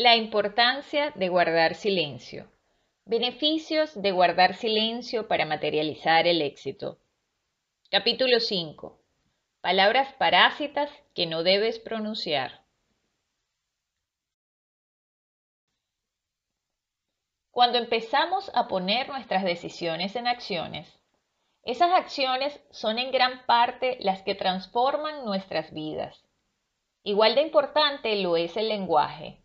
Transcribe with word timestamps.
La 0.00 0.14
importancia 0.14 1.10
de 1.16 1.28
guardar 1.28 1.74
silencio. 1.74 2.48
Beneficios 3.04 4.00
de 4.00 4.12
guardar 4.12 4.54
silencio 4.54 5.26
para 5.26 5.44
materializar 5.44 6.28
el 6.28 6.40
éxito. 6.40 7.00
Capítulo 7.90 8.38
5. 8.38 8.96
Palabras 9.60 10.12
parásitas 10.12 10.88
que 11.16 11.26
no 11.26 11.42
debes 11.42 11.80
pronunciar. 11.80 12.64
Cuando 17.50 17.78
empezamos 17.78 18.52
a 18.54 18.68
poner 18.68 19.08
nuestras 19.08 19.42
decisiones 19.42 20.14
en 20.14 20.28
acciones, 20.28 20.96
esas 21.64 21.90
acciones 21.90 22.60
son 22.70 23.00
en 23.00 23.10
gran 23.10 23.44
parte 23.46 23.96
las 23.98 24.22
que 24.22 24.36
transforman 24.36 25.24
nuestras 25.24 25.72
vidas. 25.72 26.24
Igual 27.02 27.34
de 27.34 27.42
importante 27.42 28.14
lo 28.22 28.36
es 28.36 28.56
el 28.56 28.68
lenguaje. 28.68 29.42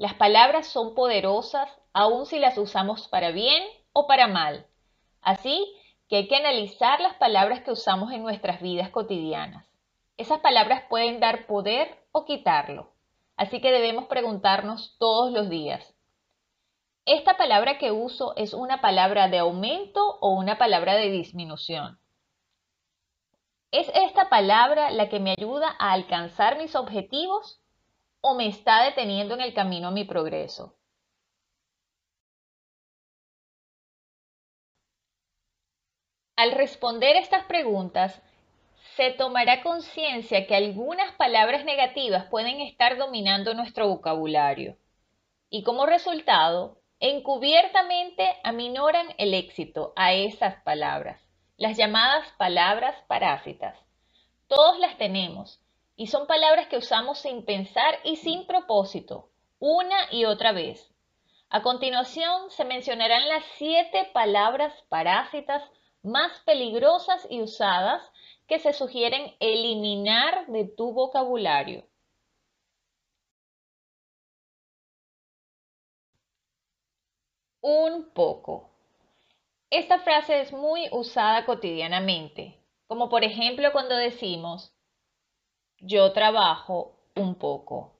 Las 0.00 0.14
palabras 0.14 0.66
son 0.66 0.94
poderosas 0.94 1.68
aun 1.92 2.24
si 2.24 2.38
las 2.38 2.56
usamos 2.56 3.06
para 3.08 3.32
bien 3.32 3.62
o 3.92 4.06
para 4.06 4.28
mal. 4.28 4.66
Así 5.20 5.70
que 6.08 6.16
hay 6.16 6.26
que 6.26 6.36
analizar 6.36 7.02
las 7.02 7.16
palabras 7.16 7.60
que 7.60 7.70
usamos 7.70 8.10
en 8.10 8.22
nuestras 8.22 8.62
vidas 8.62 8.88
cotidianas. 8.88 9.66
Esas 10.16 10.38
palabras 10.38 10.84
pueden 10.88 11.20
dar 11.20 11.46
poder 11.46 12.02
o 12.12 12.24
quitarlo. 12.24 12.94
Así 13.36 13.60
que 13.60 13.72
debemos 13.72 14.06
preguntarnos 14.06 14.96
todos 14.98 15.32
los 15.32 15.50
días, 15.50 15.94
¿esta 17.04 17.36
palabra 17.36 17.76
que 17.76 17.92
uso 17.92 18.32
es 18.36 18.54
una 18.54 18.80
palabra 18.80 19.28
de 19.28 19.40
aumento 19.40 20.16
o 20.22 20.30
una 20.30 20.56
palabra 20.56 20.94
de 20.94 21.10
disminución? 21.10 21.98
¿Es 23.70 23.90
esta 23.94 24.30
palabra 24.30 24.92
la 24.92 25.10
que 25.10 25.20
me 25.20 25.34
ayuda 25.38 25.76
a 25.78 25.92
alcanzar 25.92 26.56
mis 26.56 26.74
objetivos 26.74 27.60
o 28.20 28.34
me 28.34 28.48
está 28.48 28.84
deteniendo 28.84 29.34
en 29.34 29.40
el 29.40 29.54
camino 29.54 29.88
a 29.88 29.90
mi 29.90 30.04
progreso? 30.04 30.76
Al 36.36 36.52
responder 36.52 37.16
estas 37.16 37.44
preguntas, 37.44 38.22
se 38.96 39.10
tomará 39.10 39.62
conciencia 39.62 40.46
que 40.46 40.56
algunas 40.56 41.12
palabras 41.16 41.64
negativas 41.64 42.26
pueden 42.30 42.60
estar 42.60 42.96
dominando 42.96 43.52
nuestro 43.54 43.88
vocabulario 43.88 44.76
y 45.50 45.64
como 45.64 45.84
resultado, 45.84 46.80
encubiertamente 47.00 48.36
aminoran 48.44 49.08
el 49.18 49.34
éxito 49.34 49.92
a 49.96 50.12
esas 50.12 50.62
palabras, 50.62 51.20
las 51.56 51.76
llamadas 51.76 52.30
palabras 52.38 52.94
parásitas. 53.08 53.76
Todos 54.46 54.78
las 54.78 54.96
tenemos 54.96 55.60
y 56.00 56.06
son 56.06 56.26
palabras 56.26 56.68
que 56.68 56.78
usamos 56.78 57.18
sin 57.18 57.44
pensar 57.44 57.98
y 58.04 58.16
sin 58.16 58.46
propósito, 58.46 59.28
una 59.58 60.10
y 60.10 60.24
otra 60.24 60.52
vez. 60.52 60.90
A 61.50 61.60
continuación 61.60 62.50
se 62.50 62.64
mencionarán 62.64 63.28
las 63.28 63.44
siete 63.58 64.08
palabras 64.14 64.72
parásitas 64.88 65.62
más 66.02 66.32
peligrosas 66.46 67.26
y 67.28 67.42
usadas 67.42 68.00
que 68.48 68.58
se 68.58 68.72
sugieren 68.72 69.36
eliminar 69.40 70.46
de 70.46 70.64
tu 70.64 70.94
vocabulario. 70.94 71.84
Un 77.60 78.10
poco. 78.14 78.70
Esta 79.68 79.98
frase 79.98 80.40
es 80.40 80.50
muy 80.50 80.88
usada 80.92 81.44
cotidianamente, 81.44 82.58
como 82.86 83.10
por 83.10 83.22
ejemplo 83.22 83.70
cuando 83.72 83.96
decimos 83.96 84.72
yo 85.80 86.12
trabajo 86.12 86.96
un 87.14 87.34
poco 87.34 87.92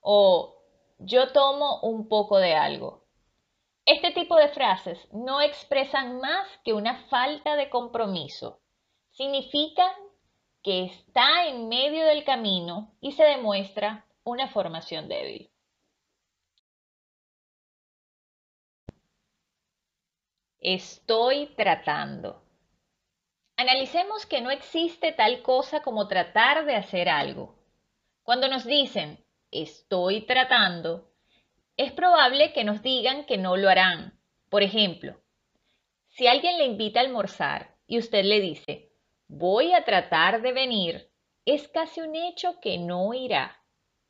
o 0.00 0.54
yo 0.98 1.32
tomo 1.32 1.80
un 1.80 2.08
poco 2.08 2.38
de 2.38 2.54
algo. 2.54 3.04
Este 3.86 4.12
tipo 4.12 4.36
de 4.36 4.48
frases 4.48 4.98
no 5.12 5.40
expresan 5.40 6.18
más 6.20 6.46
que 6.64 6.72
una 6.72 7.06
falta 7.08 7.56
de 7.56 7.68
compromiso. 7.68 8.60
Significan 9.10 9.92
que 10.62 10.84
está 10.84 11.46
en 11.46 11.68
medio 11.68 12.06
del 12.06 12.24
camino 12.24 12.94
y 13.00 13.12
se 13.12 13.24
demuestra 13.24 14.06
una 14.24 14.48
formación 14.48 15.08
débil. 15.08 15.50
Estoy 20.60 21.54
tratando. 21.56 22.43
Analicemos 23.56 24.26
que 24.26 24.40
no 24.40 24.50
existe 24.50 25.12
tal 25.12 25.42
cosa 25.42 25.80
como 25.82 26.08
tratar 26.08 26.66
de 26.66 26.74
hacer 26.74 27.08
algo. 27.08 27.56
Cuando 28.24 28.48
nos 28.48 28.64
dicen 28.64 29.24
estoy 29.52 30.22
tratando, 30.22 31.12
es 31.76 31.92
probable 31.92 32.52
que 32.52 32.64
nos 32.64 32.82
digan 32.82 33.26
que 33.26 33.38
no 33.38 33.56
lo 33.56 33.68
harán. 33.68 34.18
Por 34.48 34.64
ejemplo, 34.64 35.20
si 36.08 36.26
alguien 36.26 36.58
le 36.58 36.64
invita 36.64 36.98
a 36.98 37.04
almorzar 37.04 37.76
y 37.86 37.98
usted 37.98 38.24
le 38.24 38.40
dice 38.40 38.90
voy 39.28 39.72
a 39.72 39.84
tratar 39.84 40.42
de 40.42 40.52
venir, 40.52 41.10
es 41.44 41.68
casi 41.68 42.00
un 42.00 42.14
hecho 42.16 42.60
que 42.60 42.78
no 42.78 43.14
irá. 43.14 43.62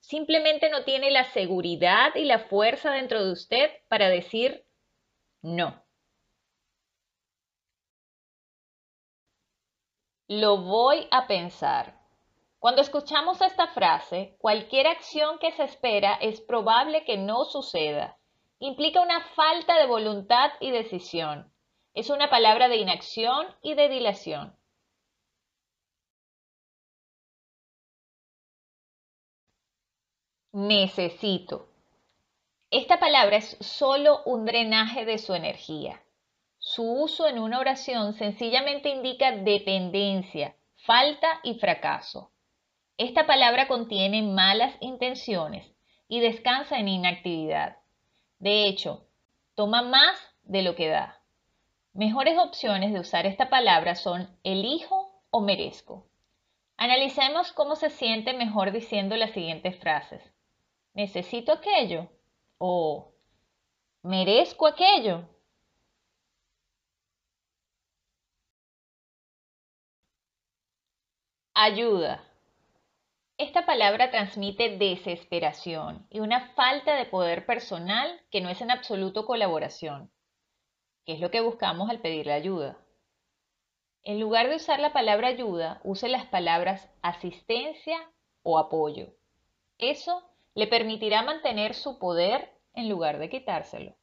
Simplemente 0.00 0.70
no 0.70 0.84
tiene 0.84 1.10
la 1.10 1.24
seguridad 1.24 2.14
y 2.14 2.24
la 2.24 2.40
fuerza 2.40 2.92
dentro 2.92 3.24
de 3.24 3.32
usted 3.32 3.70
para 3.88 4.08
decir 4.08 4.66
no. 5.42 5.84
Lo 10.28 10.58
voy 10.58 11.08
a 11.10 11.26
pensar. 11.26 11.98
Cuando 12.58 12.82
escuchamos 12.82 13.40
esta 13.40 13.68
frase, 13.68 14.36
cualquier 14.38 14.86
acción 14.86 15.38
que 15.38 15.52
se 15.52 15.62
espera 15.62 16.16
es 16.20 16.42
probable 16.42 17.02
que 17.04 17.16
no 17.16 17.46
suceda. 17.46 18.18
Implica 18.58 19.00
una 19.00 19.24
falta 19.34 19.78
de 19.78 19.86
voluntad 19.86 20.50
y 20.60 20.70
decisión. 20.70 21.50
Es 21.94 22.10
una 22.10 22.28
palabra 22.28 22.68
de 22.68 22.76
inacción 22.76 23.46
y 23.62 23.72
de 23.72 23.88
dilación. 23.88 24.54
Necesito. 30.52 31.68
Esta 32.70 33.00
palabra 33.00 33.38
es 33.38 33.56
solo 33.60 34.22
un 34.26 34.44
drenaje 34.44 35.06
de 35.06 35.16
su 35.16 35.32
energía. 35.32 36.02
Su 36.70 36.82
uso 36.82 37.26
en 37.26 37.38
una 37.38 37.60
oración 37.60 38.12
sencillamente 38.12 38.90
indica 38.90 39.32
dependencia, 39.32 40.54
falta 40.76 41.40
y 41.42 41.54
fracaso. 41.54 42.30
Esta 42.98 43.26
palabra 43.26 43.68
contiene 43.68 44.20
malas 44.20 44.76
intenciones 44.80 45.66
y 46.08 46.20
descansa 46.20 46.78
en 46.78 46.88
inactividad. 46.88 47.78
De 48.38 48.66
hecho, 48.66 49.06
toma 49.54 49.80
más 49.80 50.20
de 50.42 50.60
lo 50.60 50.74
que 50.74 50.88
da. 50.88 51.22
Mejores 51.94 52.36
opciones 52.36 52.92
de 52.92 53.00
usar 53.00 53.24
esta 53.24 53.48
palabra 53.48 53.94
son 53.94 54.28
elijo 54.44 55.22
o 55.30 55.40
merezco. 55.40 56.06
Analicemos 56.76 57.50
cómo 57.52 57.76
se 57.76 57.88
siente 57.88 58.34
mejor 58.34 58.72
diciendo 58.72 59.16
las 59.16 59.30
siguientes 59.30 59.74
frases. 59.78 60.22
Necesito 60.92 61.50
aquello 61.50 62.10
o 62.58 63.14
merezco 64.02 64.66
aquello. 64.66 65.37
Ayuda. 71.60 72.22
Esta 73.36 73.66
palabra 73.66 74.12
transmite 74.12 74.78
desesperación 74.78 76.06
y 76.08 76.20
una 76.20 76.54
falta 76.54 76.94
de 76.94 77.04
poder 77.04 77.46
personal 77.46 78.20
que 78.30 78.40
no 78.40 78.48
es 78.48 78.60
en 78.60 78.70
absoluto 78.70 79.26
colaboración, 79.26 80.08
que 81.04 81.14
es 81.14 81.20
lo 81.20 81.32
que 81.32 81.40
buscamos 81.40 81.90
al 81.90 82.00
pedirle 82.00 82.32
ayuda. 82.32 82.78
En 84.04 84.20
lugar 84.20 84.48
de 84.48 84.54
usar 84.54 84.78
la 84.78 84.92
palabra 84.92 85.26
ayuda, 85.26 85.80
use 85.82 86.08
las 86.08 86.26
palabras 86.26 86.88
asistencia 87.02 87.98
o 88.44 88.60
apoyo. 88.60 89.08
Eso 89.78 90.30
le 90.54 90.68
permitirá 90.68 91.22
mantener 91.22 91.74
su 91.74 91.98
poder 91.98 92.52
en 92.74 92.88
lugar 92.88 93.18
de 93.18 93.30
quitárselo. 93.30 93.96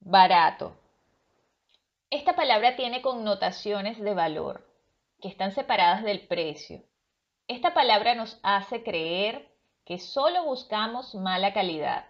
Barato. 0.00 0.85
Esta 2.16 2.34
palabra 2.34 2.76
tiene 2.76 3.02
connotaciones 3.02 4.00
de 4.00 4.14
valor, 4.14 4.66
que 5.20 5.28
están 5.28 5.52
separadas 5.52 6.02
del 6.02 6.26
precio. 6.26 6.82
Esta 7.46 7.74
palabra 7.74 8.14
nos 8.14 8.40
hace 8.42 8.82
creer 8.82 9.54
que 9.84 9.98
solo 9.98 10.46
buscamos 10.46 11.14
mala 11.14 11.52
calidad. 11.52 12.06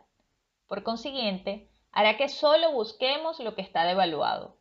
Por 0.68 0.84
consiguiente, 0.84 1.68
hará 1.90 2.16
que 2.16 2.28
solo 2.28 2.70
busquemos 2.70 3.40
lo 3.40 3.56
que 3.56 3.62
está 3.62 3.84
devaluado. 3.84 4.56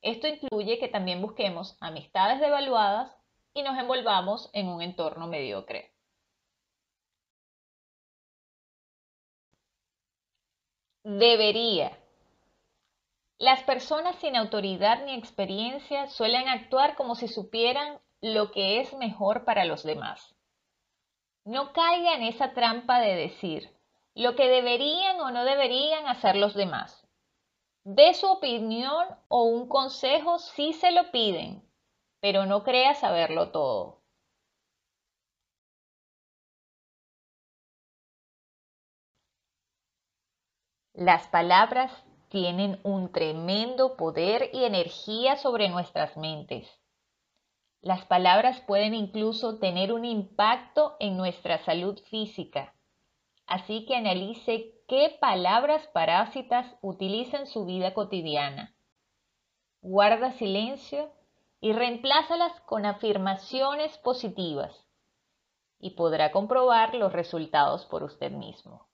Esto 0.00 0.28
incluye 0.28 0.78
que 0.78 0.86
también 0.86 1.20
busquemos 1.22 1.76
amistades 1.80 2.38
devaluadas 2.38 3.12
y 3.54 3.64
nos 3.64 3.76
envolvamos 3.76 4.48
en 4.52 4.68
un 4.68 4.80
entorno 4.80 5.26
mediocre. 5.26 5.92
Debería. 11.02 11.97
Las 13.38 13.62
personas 13.62 14.16
sin 14.16 14.34
autoridad 14.34 15.04
ni 15.04 15.14
experiencia 15.14 16.08
suelen 16.08 16.48
actuar 16.48 16.96
como 16.96 17.14
si 17.14 17.28
supieran 17.28 18.00
lo 18.20 18.50
que 18.50 18.80
es 18.80 18.94
mejor 18.94 19.44
para 19.44 19.64
los 19.64 19.84
demás. 19.84 20.34
No 21.44 21.72
caiga 21.72 22.14
en 22.14 22.24
esa 22.24 22.52
trampa 22.52 22.98
de 22.98 23.14
decir 23.14 23.70
lo 24.16 24.34
que 24.34 24.48
deberían 24.48 25.20
o 25.20 25.30
no 25.30 25.44
deberían 25.44 26.08
hacer 26.08 26.34
los 26.34 26.54
demás. 26.54 27.06
Dé 27.84 28.12
su 28.12 28.26
opinión 28.26 29.06
o 29.28 29.44
un 29.44 29.68
consejo 29.68 30.40
si 30.40 30.72
se 30.72 30.90
lo 30.90 31.12
piden, 31.12 31.62
pero 32.20 32.44
no 32.44 32.64
crea 32.64 32.94
saberlo 32.94 33.52
todo. 33.52 34.02
Las 40.94 41.28
palabras 41.28 41.92
tienen 42.28 42.80
un 42.82 43.12
tremendo 43.12 43.96
poder 43.96 44.50
y 44.52 44.64
energía 44.64 45.36
sobre 45.36 45.68
nuestras 45.68 46.16
mentes. 46.16 46.68
Las 47.80 48.04
palabras 48.06 48.60
pueden 48.66 48.94
incluso 48.94 49.58
tener 49.58 49.92
un 49.92 50.04
impacto 50.04 50.96
en 50.98 51.16
nuestra 51.16 51.64
salud 51.64 51.98
física. 52.10 52.74
Así 53.46 53.86
que 53.86 53.96
analice 53.96 54.74
qué 54.88 55.16
palabras 55.20 55.86
parásitas 55.88 56.66
utiliza 56.82 57.38
en 57.38 57.46
su 57.46 57.64
vida 57.64 57.94
cotidiana. 57.94 58.74
Guarda 59.80 60.32
silencio 60.32 61.12
y 61.60 61.72
reemplázalas 61.72 62.60
con 62.62 62.84
afirmaciones 62.84 63.96
positivas 63.98 64.84
y 65.78 65.90
podrá 65.90 66.32
comprobar 66.32 66.94
los 66.94 67.12
resultados 67.12 67.86
por 67.86 68.02
usted 68.02 68.32
mismo. 68.32 68.87